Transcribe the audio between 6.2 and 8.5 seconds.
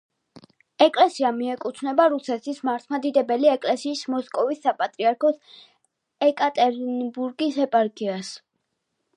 ეკატერინბურგის ეპარქიას.